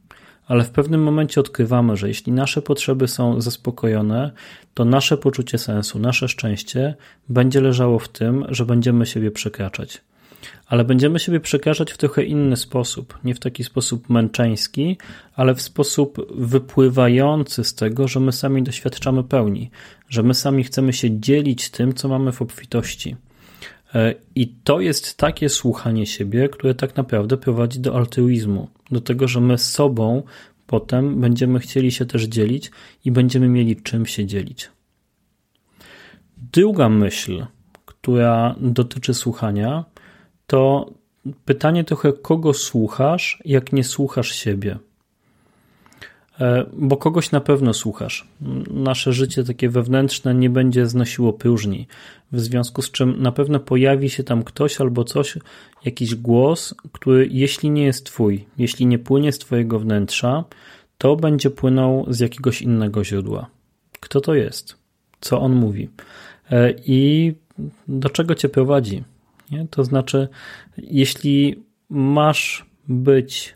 ale 0.51 0.63
w 0.63 0.69
pewnym 0.69 1.03
momencie 1.03 1.41
odkrywamy, 1.41 1.97
że 1.97 2.07
jeśli 2.07 2.31
nasze 2.31 2.61
potrzeby 2.61 3.07
są 3.07 3.41
zaspokojone, 3.41 4.31
to 4.73 4.85
nasze 4.85 5.17
poczucie 5.17 5.57
sensu, 5.57 5.99
nasze 5.99 6.27
szczęście 6.27 6.95
będzie 7.29 7.61
leżało 7.61 7.99
w 7.99 8.09
tym, 8.09 8.45
że 8.49 8.65
będziemy 8.65 9.05
siebie 9.05 9.31
przekraczać. 9.31 10.01
Ale 10.65 10.83
będziemy 10.83 11.19
siebie 11.19 11.39
przekraczać 11.39 11.91
w 11.91 11.97
trochę 11.97 12.23
inny 12.23 12.57
sposób, 12.57 13.19
nie 13.23 13.35
w 13.35 13.39
taki 13.39 13.63
sposób 13.63 14.09
męczeński, 14.09 14.97
ale 15.35 15.55
w 15.55 15.61
sposób 15.61 16.17
wypływający 16.35 17.63
z 17.63 17.75
tego, 17.75 18.07
że 18.07 18.19
my 18.19 18.31
sami 18.31 18.63
doświadczamy 18.63 19.23
pełni, 19.23 19.71
że 20.09 20.23
my 20.23 20.33
sami 20.33 20.63
chcemy 20.63 20.93
się 20.93 21.19
dzielić 21.19 21.69
tym, 21.69 21.93
co 21.93 22.07
mamy 22.07 22.31
w 22.31 22.41
obfitości. 22.41 23.15
E, 23.95 24.15
I 24.35 24.47
to 24.63 24.79
jest 24.79 25.17
takie 25.17 25.49
słuchanie 25.49 26.05
siebie, 26.05 26.49
które 26.49 26.75
tak 26.75 26.95
naprawdę 26.95 27.37
prowadzi 27.37 27.79
do 27.79 27.95
altruizmu, 27.95 28.67
do 28.91 29.01
tego, 29.01 29.27
że 29.27 29.41
my 29.41 29.57
sobą 29.57 30.23
potem 30.67 31.21
będziemy 31.21 31.59
chcieli 31.59 31.91
się 31.91 32.05
też 32.05 32.23
dzielić 32.23 32.71
i 33.05 33.11
będziemy 33.11 33.47
mieli 33.47 33.75
czym 33.75 34.05
się 34.05 34.25
dzielić. 34.25 34.69
Druga 36.37 36.89
myśl, 36.89 37.45
która 37.85 38.55
dotyczy 38.59 39.13
słuchania, 39.13 39.85
to 40.51 40.91
pytanie 41.45 41.83
trochę, 41.83 42.13
kogo 42.13 42.53
słuchasz, 42.53 43.39
jak 43.45 43.73
nie 43.73 43.83
słuchasz 43.83 44.31
siebie. 44.31 44.77
E, 46.39 46.65
bo 46.73 46.97
kogoś 46.97 47.31
na 47.31 47.41
pewno 47.41 47.73
słuchasz. 47.73 48.27
Nasze 48.71 49.13
życie 49.13 49.43
takie 49.43 49.69
wewnętrzne 49.69 50.35
nie 50.35 50.49
będzie 50.49 50.87
znosiło 50.87 51.33
próżni, 51.33 51.87
w 52.31 52.39
związku 52.39 52.81
z 52.81 52.91
czym 52.91 53.21
na 53.21 53.31
pewno 53.31 53.59
pojawi 53.59 54.09
się 54.09 54.23
tam 54.23 54.43
ktoś 54.43 54.81
albo 54.81 55.03
coś, 55.03 55.37
jakiś 55.85 56.15
głos, 56.15 56.75
który 56.91 57.27
jeśli 57.31 57.69
nie 57.69 57.83
jest 57.83 58.05
twój, 58.05 58.45
jeśli 58.57 58.85
nie 58.85 58.99
płynie 58.99 59.31
z 59.31 59.39
twojego 59.39 59.79
wnętrza, 59.79 60.43
to 60.97 61.15
będzie 61.15 61.49
płynął 61.49 62.05
z 62.09 62.19
jakiegoś 62.19 62.61
innego 62.61 63.03
źródła. 63.03 63.47
Kto 63.99 64.21
to 64.21 64.33
jest? 64.33 64.75
Co 65.21 65.41
on 65.41 65.55
mówi? 65.55 65.89
E, 66.51 66.73
I 66.85 67.33
do 67.87 68.09
czego 68.09 68.35
cię 68.35 68.49
prowadzi? 68.49 69.03
Nie? 69.51 69.67
To 69.67 69.83
znaczy, 69.83 70.27
jeśli 70.77 71.63
masz 71.89 72.65
być 72.87 73.55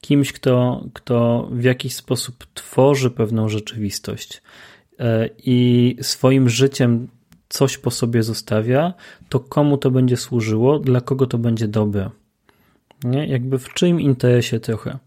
kimś, 0.00 0.32
kto, 0.32 0.84
kto 0.92 1.48
w 1.52 1.62
jakiś 1.62 1.94
sposób 1.94 2.46
tworzy 2.54 3.10
pewną 3.10 3.48
rzeczywistość 3.48 4.42
e, 4.98 5.28
i 5.44 5.96
swoim 6.00 6.48
życiem 6.48 7.08
coś 7.48 7.78
po 7.78 7.90
sobie 7.90 8.22
zostawia, 8.22 8.94
to 9.28 9.40
komu 9.40 9.78
to 9.78 9.90
będzie 9.90 10.16
służyło, 10.16 10.78
dla 10.78 11.00
kogo 11.00 11.26
to 11.26 11.38
będzie 11.38 11.68
dobre. 11.68 12.10
Nie? 13.04 13.26
Jakby 13.26 13.58
w 13.58 13.68
czyim 13.74 14.00
interesie 14.00 14.60
trochę. 14.60 14.98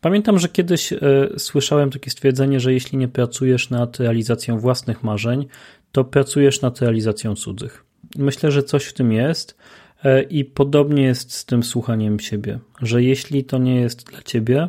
Pamiętam, 0.00 0.38
że 0.38 0.48
kiedyś 0.48 0.92
y, 0.92 0.98
słyszałem 1.38 1.90
takie 1.90 2.10
stwierdzenie, 2.10 2.60
że 2.60 2.72
jeśli 2.72 2.98
nie 2.98 3.08
pracujesz 3.08 3.70
nad 3.70 4.00
realizacją 4.00 4.58
własnych 4.58 5.04
marzeń, 5.04 5.46
to 5.92 6.04
pracujesz 6.04 6.62
nad 6.62 6.80
realizacją 6.80 7.34
cudzych. 7.34 7.84
Myślę, 8.16 8.50
że 8.50 8.62
coś 8.62 8.84
w 8.84 8.92
tym 8.92 9.12
jest 9.12 9.56
y, 10.04 10.22
i 10.22 10.44
podobnie 10.44 11.02
jest 11.02 11.32
z 11.32 11.44
tym 11.44 11.62
słuchaniem 11.62 12.20
siebie, 12.20 12.58
że 12.82 13.02
jeśli 13.02 13.44
to 13.44 13.58
nie 13.58 13.80
jest 13.80 14.10
dla 14.10 14.22
ciebie, 14.22 14.68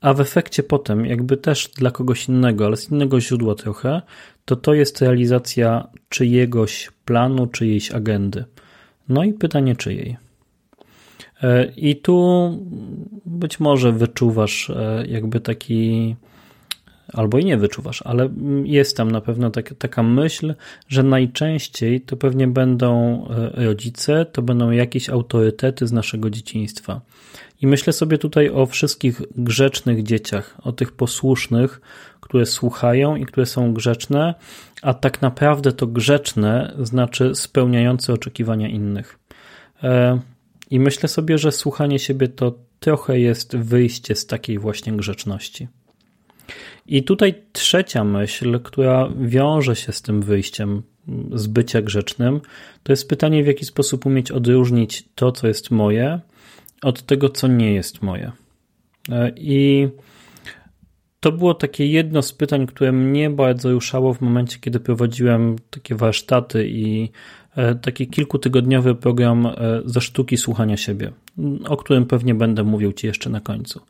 a 0.00 0.14
w 0.14 0.20
efekcie 0.20 0.62
potem 0.62 1.06
jakby 1.06 1.36
też 1.36 1.68
dla 1.68 1.90
kogoś 1.90 2.28
innego, 2.28 2.66
ale 2.66 2.76
z 2.76 2.90
innego 2.90 3.20
źródła 3.20 3.54
trochę, 3.54 4.02
to 4.44 4.56
to 4.56 4.74
jest 4.74 5.02
realizacja 5.02 5.88
czyjegoś 6.08 6.90
planu, 7.04 7.46
czyjejś 7.46 7.90
agendy. 7.90 8.44
No 9.08 9.24
i 9.24 9.32
pytanie 9.32 9.76
czyjej. 9.76 10.16
E, 11.42 11.64
I 11.64 11.96
tu 11.96 12.50
być 13.26 13.60
może 13.60 13.92
wyczuwasz 13.92 14.70
e, 14.70 15.04
jakby 15.08 15.40
taki, 15.40 16.16
albo 17.14 17.38
i 17.38 17.44
nie 17.44 17.56
wyczuwasz, 17.56 18.02
ale 18.02 18.28
jest 18.64 18.96
tam 18.96 19.10
na 19.10 19.20
pewno 19.20 19.50
tak, 19.50 19.74
taka 19.78 20.02
myśl, 20.02 20.54
że 20.88 21.02
najczęściej 21.02 22.00
to 22.00 22.16
pewnie 22.16 22.48
będą 22.48 23.24
e, 23.28 23.64
rodzice, 23.64 24.26
to 24.32 24.42
będą 24.42 24.70
jakieś 24.70 25.08
autorytety 25.08 25.86
z 25.86 25.92
naszego 25.92 26.30
dzieciństwa. 26.30 27.00
I 27.62 27.66
myślę 27.66 27.92
sobie 27.92 28.18
tutaj 28.18 28.50
o 28.50 28.66
wszystkich 28.66 29.22
grzecznych 29.36 30.02
dzieciach, 30.02 30.56
o 30.62 30.72
tych 30.72 30.92
posłusznych, 30.92 31.80
które 32.20 32.46
słuchają 32.46 33.16
i 33.16 33.26
które 33.26 33.46
są 33.46 33.74
grzeczne, 33.74 34.34
a 34.82 34.94
tak 34.94 35.22
naprawdę 35.22 35.72
to 35.72 35.86
grzeczne 35.86 36.74
znaczy 36.78 37.34
spełniające 37.34 38.12
oczekiwania 38.12 38.68
innych. 38.68 39.18
I 40.70 40.80
myślę 40.80 41.08
sobie, 41.08 41.38
że 41.38 41.52
słuchanie 41.52 41.98
siebie 41.98 42.28
to 42.28 42.54
trochę 42.80 43.18
jest 43.18 43.56
wyjście 43.56 44.14
z 44.14 44.26
takiej 44.26 44.58
właśnie 44.58 44.92
grzeczności. 44.92 45.68
I 46.86 47.02
tutaj 47.02 47.34
trzecia 47.52 48.04
myśl, 48.04 48.60
która 48.60 49.08
wiąże 49.20 49.76
się 49.76 49.92
z 49.92 50.02
tym 50.02 50.22
wyjściem 50.22 50.82
z 51.32 51.46
bycia 51.46 51.82
grzecznym, 51.82 52.40
to 52.82 52.92
jest 52.92 53.08
pytanie, 53.08 53.44
w 53.44 53.46
jaki 53.46 53.64
sposób 53.64 54.06
umieć 54.06 54.30
odróżnić 54.30 55.04
to, 55.14 55.32
co 55.32 55.48
jest 55.48 55.70
moje, 55.70 56.20
od 56.82 57.02
tego, 57.02 57.28
co 57.28 57.46
nie 57.46 57.74
jest 57.74 58.02
moje. 58.02 58.32
E, 59.10 59.32
I 59.36 59.88
to 61.20 61.32
było 61.32 61.54
takie 61.54 61.86
jedno 61.86 62.22
z 62.22 62.32
pytań, 62.32 62.66
które 62.66 62.92
mnie 62.92 63.30
bardzo 63.30 63.72
ruszało 63.72 64.14
w 64.14 64.20
momencie, 64.20 64.58
kiedy 64.60 64.80
prowadziłem 64.80 65.56
takie 65.70 65.94
warsztaty 65.94 66.68
i 66.68 67.10
taki 67.82 68.08
kilkutygodniowy 68.08 68.94
program 68.94 69.46
e, 69.46 69.52
ze 69.84 70.00
sztuki 70.00 70.36
słuchania 70.36 70.76
siebie, 70.76 71.12
o 71.68 71.76
którym 71.76 72.06
pewnie 72.06 72.34
będę 72.34 72.64
mówił 72.64 72.92
Ci 72.92 73.06
jeszcze 73.06 73.30
na 73.30 73.40
końcu. 73.40 73.80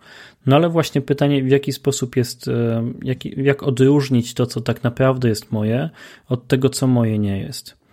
No 0.46 0.56
ale 0.56 0.68
właśnie 0.68 1.00
pytanie, 1.00 1.42
w 1.42 1.50
jaki 1.50 1.72
sposób 1.72 2.16
jest, 2.16 2.48
e, 2.48 2.84
jak, 3.02 3.24
jak 3.24 3.62
odróżnić 3.62 4.34
to, 4.34 4.46
co 4.46 4.60
tak 4.60 4.84
naprawdę 4.84 5.28
jest 5.28 5.52
moje, 5.52 5.90
od 6.28 6.46
tego, 6.46 6.68
co 6.68 6.86
moje 6.86 7.18
nie 7.18 7.38
jest. 7.38 7.84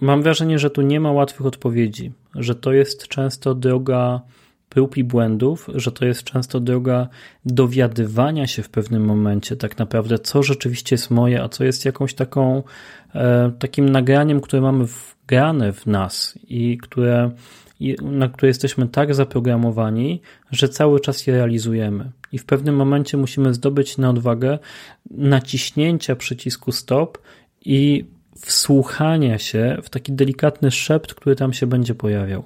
Mam 0.00 0.22
wrażenie, 0.22 0.58
że 0.58 0.70
tu 0.70 0.82
nie 0.82 1.00
ma 1.00 1.12
łatwych 1.12 1.46
odpowiedzi, 1.46 2.12
że 2.34 2.54
to 2.54 2.72
jest 2.72 3.08
często 3.08 3.54
droga 3.54 4.20
prób 4.68 4.96
i 4.96 5.04
błędów, 5.04 5.70
że 5.74 5.92
to 5.92 6.04
jest 6.04 6.24
często 6.24 6.60
droga 6.60 7.08
dowiadywania 7.44 8.46
się 8.46 8.62
w 8.62 8.68
pewnym 8.68 9.04
momencie 9.04 9.56
tak 9.56 9.78
naprawdę, 9.78 10.18
co 10.18 10.42
rzeczywiście 10.42 10.94
jest 10.94 11.10
moje, 11.10 11.42
a 11.42 11.48
co 11.48 11.64
jest 11.64 11.84
jakąś 11.84 12.14
taką, 12.14 12.62
e, 13.14 13.52
takim 13.58 13.88
nagraniem, 13.88 14.40
które 14.40 14.62
mamy 14.62 14.84
wgrane 14.84 15.72
w 15.72 15.86
nas 15.86 16.38
i 16.48 16.78
które, 16.78 17.30
na 18.02 18.28
które 18.28 18.48
jesteśmy 18.48 18.88
tak 18.88 19.14
zaprogramowani, 19.14 20.20
że 20.50 20.68
cały 20.68 21.00
czas 21.00 21.26
je 21.26 21.32
realizujemy. 21.32 22.10
I 22.32 22.38
w 22.38 22.44
pewnym 22.44 22.76
momencie 22.76 23.16
musimy 23.16 23.54
zdobyć 23.54 23.98
na 23.98 24.10
odwagę 24.10 24.58
naciśnięcia 25.10 26.16
przycisku 26.16 26.72
stop 26.72 27.18
i 27.64 28.04
wsłuchania 28.36 29.38
się 29.38 29.76
w 29.82 29.90
taki 29.90 30.12
delikatny 30.12 30.70
szept, 30.70 31.14
który 31.14 31.36
tam 31.36 31.52
się 31.52 31.66
będzie 31.66 31.94
pojawiał. 31.94 32.44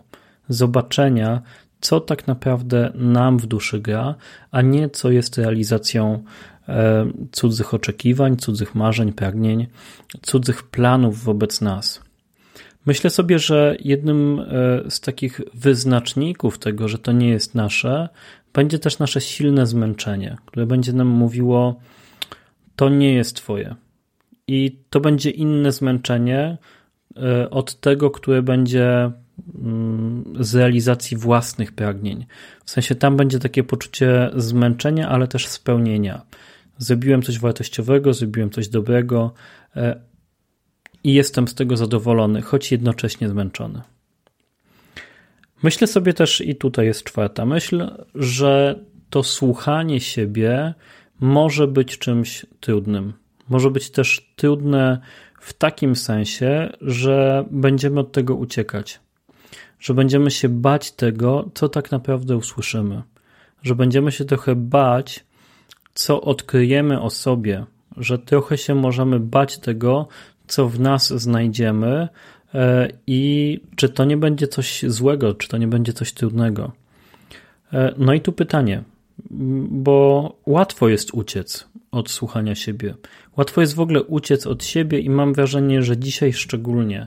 Zobaczenia, 0.48 1.42
co 1.82 2.00
tak 2.00 2.26
naprawdę 2.26 2.92
nam 2.94 3.38
w 3.38 3.46
duszy 3.46 3.80
gra, 3.80 4.14
a 4.50 4.62
nie 4.62 4.90
co 4.90 5.10
jest 5.10 5.38
realizacją 5.38 6.22
e, 6.68 7.06
cudzych 7.32 7.74
oczekiwań, 7.74 8.36
cudzych 8.36 8.74
marzeń, 8.74 9.12
pragnień, 9.12 9.66
cudzych 10.22 10.62
planów 10.62 11.24
wobec 11.24 11.60
nas. 11.60 12.02
Myślę 12.86 13.10
sobie, 13.10 13.38
że 13.38 13.76
jednym 13.80 14.40
e, 14.40 14.44
z 14.90 15.00
takich 15.00 15.40
wyznaczników 15.54 16.58
tego, 16.58 16.88
że 16.88 16.98
to 16.98 17.12
nie 17.12 17.28
jest 17.28 17.54
nasze, 17.54 18.08
będzie 18.52 18.78
też 18.78 18.98
nasze 18.98 19.20
silne 19.20 19.66
zmęczenie, 19.66 20.36
które 20.46 20.66
będzie 20.66 20.92
nam 20.92 21.08
mówiło: 21.08 21.80
To 22.76 22.88
nie 22.88 23.14
jest 23.14 23.36
Twoje. 23.36 23.74
I 24.46 24.78
to 24.90 25.00
będzie 25.00 25.30
inne 25.30 25.72
zmęczenie 25.72 26.58
e, 27.16 27.50
od 27.50 27.80
tego, 27.80 28.10
które 28.10 28.42
będzie 28.42 29.10
z 30.40 30.54
realizacji 30.54 31.16
własnych 31.16 31.72
pragnień. 31.72 32.26
W 32.64 32.70
sensie 32.70 32.94
tam 32.94 33.16
będzie 33.16 33.38
takie 33.38 33.64
poczucie 33.64 34.30
zmęczenia, 34.36 35.08
ale 35.08 35.28
też 35.28 35.46
spełnienia. 35.46 36.22
Zrobiłem 36.78 37.22
coś 37.22 37.38
wartościowego, 37.38 38.12
zrobiłem 38.14 38.50
coś 38.50 38.68
dobrego 38.68 39.32
e, 39.76 40.00
i 41.04 41.14
jestem 41.14 41.48
z 41.48 41.54
tego 41.54 41.76
zadowolony, 41.76 42.42
choć 42.42 42.72
jednocześnie 42.72 43.28
zmęczony. 43.28 43.82
Myślę 45.62 45.86
sobie 45.86 46.14
też, 46.14 46.40
i 46.40 46.56
tutaj 46.56 46.86
jest 46.86 47.04
czwarta 47.04 47.46
myśl, 47.46 47.90
że 48.14 48.78
to 49.10 49.22
słuchanie 49.22 50.00
siebie 50.00 50.74
może 51.20 51.66
być 51.66 51.98
czymś 51.98 52.46
trudnym. 52.60 53.12
Może 53.48 53.70
być 53.70 53.90
też 53.90 54.32
trudne 54.36 55.00
w 55.40 55.52
takim 55.52 55.96
sensie, 55.96 56.72
że 56.80 57.44
będziemy 57.50 58.00
od 58.00 58.12
tego 58.12 58.34
uciekać, 58.34 59.00
że 59.82 59.94
będziemy 59.94 60.30
się 60.30 60.48
bać 60.48 60.92
tego, 60.92 61.50
co 61.54 61.68
tak 61.68 61.90
naprawdę 61.90 62.36
usłyszymy, 62.36 63.02
że 63.62 63.74
będziemy 63.74 64.12
się 64.12 64.24
trochę 64.24 64.54
bać, 64.56 65.24
co 65.94 66.20
odkryjemy 66.20 67.00
o 67.00 67.10
sobie, 67.10 67.64
że 67.96 68.18
trochę 68.18 68.58
się 68.58 68.74
możemy 68.74 69.20
bać 69.20 69.58
tego, 69.58 70.08
co 70.46 70.68
w 70.68 70.80
nas 70.80 71.08
znajdziemy 71.08 72.08
e, 72.54 72.88
i 73.06 73.60
czy 73.76 73.88
to 73.88 74.04
nie 74.04 74.16
będzie 74.16 74.48
coś 74.48 74.82
złego, 74.86 75.34
czy 75.34 75.48
to 75.48 75.58
nie 75.58 75.68
będzie 75.68 75.92
coś 75.92 76.12
trudnego. 76.12 76.72
E, 77.72 77.94
no 77.98 78.14
i 78.14 78.20
tu 78.20 78.32
pytanie, 78.32 78.82
bo 79.70 80.36
łatwo 80.46 80.88
jest 80.88 81.14
uciec 81.14 81.68
od 81.90 82.10
słuchania 82.10 82.54
siebie. 82.54 82.94
Łatwo 83.36 83.60
jest 83.60 83.74
w 83.74 83.80
ogóle 83.80 84.02
uciec 84.02 84.46
od 84.46 84.64
siebie 84.64 84.98
i 84.98 85.10
mam 85.10 85.34
wrażenie, 85.34 85.82
że 85.82 85.96
dzisiaj 85.96 86.32
szczególnie, 86.32 87.06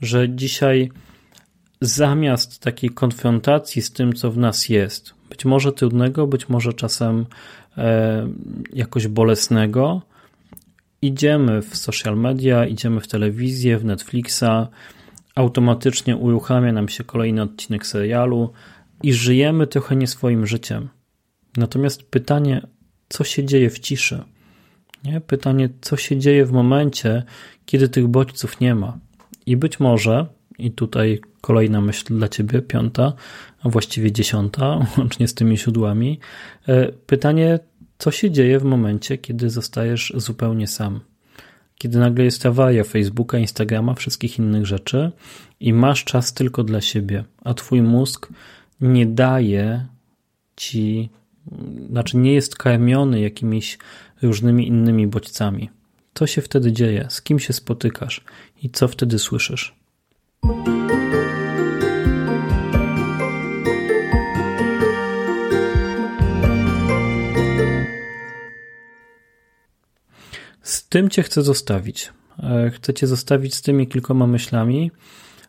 że 0.00 0.28
dzisiaj 0.28 0.90
zamiast 1.82 2.58
takiej 2.58 2.90
konfrontacji 2.90 3.82
z 3.82 3.92
tym, 3.92 4.12
co 4.12 4.30
w 4.30 4.38
nas 4.38 4.68
jest, 4.68 5.14
być 5.30 5.44
może 5.44 5.72
trudnego, 5.72 6.26
być 6.26 6.48
może 6.48 6.72
czasem 6.72 7.26
e, 7.78 8.28
jakoś 8.72 9.08
bolesnego, 9.08 10.02
idziemy 11.02 11.62
w 11.62 11.76
social 11.76 12.16
media, 12.16 12.66
idziemy 12.66 13.00
w 13.00 13.08
telewizję, 13.08 13.78
w 13.78 13.84
Netflixa, 13.84 14.68
automatycznie 15.34 16.16
uruchamia 16.16 16.72
nam 16.72 16.88
się 16.88 17.04
kolejny 17.04 17.42
odcinek 17.42 17.86
serialu 17.86 18.52
i 19.02 19.12
żyjemy 19.12 19.66
trochę 19.66 19.96
nie 19.96 20.06
swoim 20.06 20.46
życiem. 20.46 20.88
Natomiast 21.56 22.02
pytanie, 22.02 22.66
co 23.08 23.24
się 23.24 23.44
dzieje 23.44 23.70
w 23.70 23.78
ciszy? 23.78 24.24
Nie? 25.04 25.20
Pytanie, 25.20 25.68
co 25.80 25.96
się 25.96 26.18
dzieje 26.18 26.46
w 26.46 26.52
momencie, 26.52 27.22
kiedy 27.66 27.88
tych 27.88 28.06
bodźców 28.08 28.60
nie 28.60 28.74
ma? 28.74 28.98
I 29.46 29.56
być 29.56 29.80
może, 29.80 30.26
i 30.66 30.70
tutaj 30.70 31.20
kolejna 31.40 31.80
myśl 31.80 32.16
dla 32.18 32.28
ciebie, 32.28 32.62
piąta, 32.62 33.12
a 33.62 33.68
właściwie 33.68 34.12
dziesiąta, 34.12 34.78
łącznie 34.98 35.28
z 35.28 35.34
tymi 35.34 35.58
siódłami. 35.58 36.18
E, 36.68 36.92
pytanie, 36.92 37.58
co 37.98 38.10
się 38.10 38.30
dzieje 38.30 38.58
w 38.58 38.64
momencie, 38.64 39.18
kiedy 39.18 39.50
zostajesz 39.50 40.12
zupełnie 40.16 40.66
sam? 40.66 41.00
Kiedy 41.74 41.98
nagle 41.98 42.24
jest 42.24 42.46
awaria 42.46 42.84
Facebooka, 42.84 43.38
Instagrama, 43.38 43.94
wszystkich 43.94 44.38
innych 44.38 44.66
rzeczy 44.66 45.12
i 45.60 45.72
masz 45.72 46.04
czas 46.04 46.34
tylko 46.34 46.64
dla 46.64 46.80
siebie, 46.80 47.24
a 47.44 47.54
twój 47.54 47.82
mózg 47.82 48.28
nie 48.80 49.06
daje 49.06 49.86
ci 50.56 51.10
znaczy 51.90 52.16
nie 52.16 52.32
jest 52.32 52.56
karmiony 52.56 53.20
jakimiś 53.20 53.78
różnymi 54.22 54.68
innymi 54.68 55.06
bodźcami. 55.06 55.70
Co 56.14 56.26
się 56.26 56.42
wtedy 56.42 56.72
dzieje? 56.72 57.06
Z 57.08 57.22
kim 57.22 57.38
się 57.38 57.52
spotykasz? 57.52 58.24
I 58.62 58.70
co 58.70 58.88
wtedy 58.88 59.18
słyszysz? 59.18 59.81
Z 70.62 70.88
tym 70.88 71.10
cię 71.10 71.22
chcę 71.22 71.42
zostawić. 71.42 72.12
E, 72.42 72.70
chcę 72.70 72.94
cię 72.94 73.06
zostawić 73.06 73.54
z 73.54 73.62
tymi 73.62 73.88
kilkoma 73.88 74.26
myślami 74.26 74.90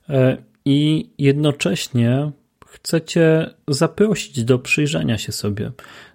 e, 0.09 0.37
i 0.65 1.09
jednocześnie 1.17 2.31
chcę 2.73 3.01
Cię 3.01 3.53
zaprosić 3.67 4.43
do 4.43 4.59
przyjrzenia 4.59 5.17
się 5.17 5.31
sobie, 5.31 5.71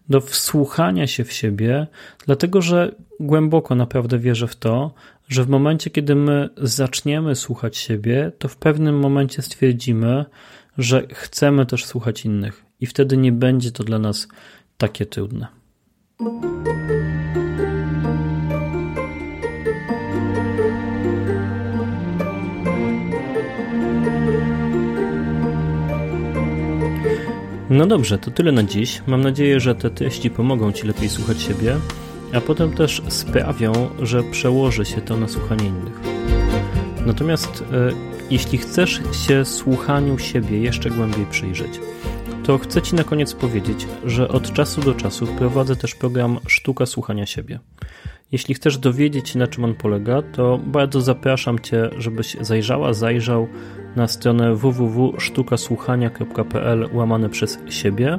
do 0.08 0.20
wsłuchania 0.20 1.06
się 1.06 1.24
w 1.24 1.32
siebie, 1.32 1.86
dlatego 2.26 2.62
że 2.62 2.94
głęboko 3.20 3.74
naprawdę 3.74 4.18
wierzę 4.18 4.46
w 4.46 4.56
to, 4.56 4.94
że 5.28 5.44
w 5.44 5.48
momencie, 5.48 5.90
kiedy 5.90 6.14
my 6.14 6.48
zaczniemy 6.56 7.34
słuchać 7.36 7.76
siebie, 7.76 8.32
to 8.38 8.48
w 8.48 8.56
pewnym 8.56 8.98
momencie 8.98 9.42
stwierdzimy, 9.42 10.24
że 10.78 11.06
chcemy 11.12 11.66
też 11.66 11.84
słuchać 11.84 12.24
innych, 12.24 12.64
i 12.80 12.86
wtedy 12.86 13.16
nie 13.16 13.32
będzie 13.32 13.72
to 13.72 13.84
dla 13.84 13.98
nas 13.98 14.28
takie 14.78 15.06
trudne. 15.06 15.46
No 27.70 27.86
dobrze, 27.86 28.18
to 28.18 28.30
tyle 28.30 28.52
na 28.52 28.62
dziś. 28.62 29.02
Mam 29.06 29.20
nadzieję, 29.20 29.60
że 29.60 29.74
te 29.74 29.90
treści 29.90 30.30
pomogą 30.30 30.72
Ci 30.72 30.86
lepiej 30.86 31.08
słuchać 31.08 31.42
siebie, 31.42 31.76
a 32.32 32.40
potem 32.40 32.72
też 32.72 33.02
sprawią, 33.08 33.72
że 34.02 34.22
przełoży 34.22 34.84
się 34.84 35.00
to 35.00 35.16
na 35.16 35.28
słuchanie 35.28 35.66
innych. 35.66 36.00
Natomiast 37.06 37.64
e, 37.72 37.92
jeśli 38.30 38.58
chcesz 38.58 39.00
się 39.26 39.44
słuchaniu 39.44 40.18
siebie 40.18 40.58
jeszcze 40.58 40.90
głębiej 40.90 41.26
przyjrzeć, 41.26 41.80
to 42.44 42.58
chcę 42.58 42.82
Ci 42.82 42.94
na 42.94 43.04
koniec 43.04 43.34
powiedzieć, 43.34 43.86
że 44.04 44.28
od 44.28 44.52
czasu 44.52 44.80
do 44.80 44.94
czasu 44.94 45.26
prowadzę 45.26 45.76
też 45.76 45.94
program 45.94 46.38
Sztuka 46.46 46.86
Słuchania 46.86 47.26
Siebie. 47.26 47.58
Jeśli 48.32 48.54
chcesz 48.54 48.78
dowiedzieć 48.78 49.28
się, 49.28 49.38
na 49.38 49.46
czym 49.46 49.64
on 49.64 49.74
polega, 49.74 50.22
to 50.22 50.60
bardzo 50.66 51.00
zapraszam 51.00 51.58
Cię, 51.58 51.90
żebyś 51.98 52.36
zajrzała, 52.40 52.92
zajrzał 52.92 53.48
na 53.96 54.08
stronę 54.08 54.54
www.sztukasłuchania.pl 54.54 56.88
łamane 56.92 57.28
przez 57.28 57.58
siebie. 57.68 58.18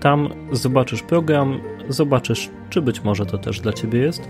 Tam 0.00 0.28
zobaczysz 0.52 1.02
program, 1.02 1.60
zobaczysz, 1.88 2.50
czy 2.70 2.82
być 2.82 3.04
może 3.04 3.26
to 3.26 3.38
też 3.38 3.60
dla 3.60 3.72
Ciebie 3.72 4.00
jest 4.00 4.28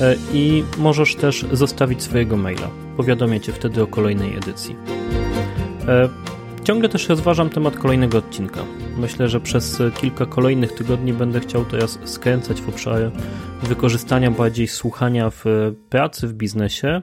e, 0.00 0.14
i 0.34 0.64
możesz 0.78 1.16
też 1.16 1.46
zostawić 1.52 2.02
swojego 2.02 2.36
maila. 2.36 2.70
Powiadomię 2.96 3.40
Cię 3.40 3.52
wtedy 3.52 3.82
o 3.82 3.86
kolejnej 3.86 4.36
edycji. 4.36 4.76
E, 6.62 6.64
ciągle 6.64 6.88
też 6.88 7.08
rozważam 7.08 7.50
temat 7.50 7.76
kolejnego 7.76 8.18
odcinka. 8.18 8.60
Myślę, 8.98 9.28
że 9.28 9.40
przez 9.40 9.82
kilka 9.94 10.26
kolejnych 10.26 10.72
tygodni 10.72 11.12
będę 11.12 11.40
chciał 11.40 11.64
teraz 11.64 11.98
skręcać 12.04 12.60
w 12.60 12.68
obszarze 12.68 13.10
wykorzystania 13.62 14.30
bardziej 14.30 14.68
słuchania 14.68 15.30
w 15.30 15.44
pracy, 15.88 16.28
w 16.28 16.32
biznesie. 16.32 17.02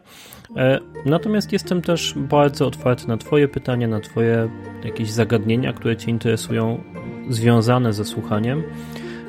E, 0.57 0.79
natomiast 1.05 1.53
jestem 1.53 1.81
też 1.81 2.13
bardzo 2.17 2.67
otwarty 2.67 3.07
na 3.07 3.17
Twoje 3.17 3.47
pytania, 3.47 3.87
na 3.87 3.99
Twoje 3.99 4.49
jakieś 4.83 5.11
zagadnienia, 5.11 5.73
które 5.73 5.97
Cię 5.97 6.11
interesują, 6.11 6.83
związane 7.29 7.93
ze 7.93 8.05
słuchaniem. 8.05 8.63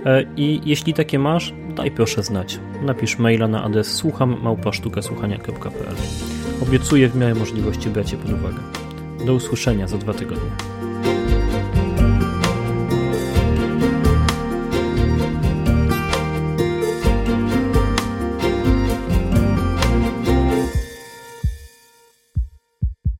E, 0.04 0.24
I 0.36 0.60
jeśli 0.64 0.94
takie 0.94 1.18
masz, 1.18 1.54
daj 1.76 1.90
proszę 1.90 2.22
znać. 2.22 2.58
Napisz 2.82 3.18
maila 3.18 3.48
na 3.48 3.64
adres 3.64 3.94
słucham.małpasztukasłuchania.pl 3.94 5.96
Obiecuję 6.62 7.08
w 7.08 7.16
miarę 7.16 7.34
możliwości 7.34 7.88
brać 7.88 8.12
je 8.12 8.18
pod 8.18 8.32
uwagę. 8.32 8.89
Do 9.24 9.34
usłyszenia 9.34 9.88
za 9.88 9.98
dwa 9.98 10.14
tygodnie. 10.14 10.79